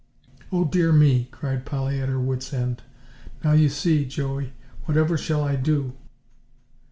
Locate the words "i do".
5.43-5.93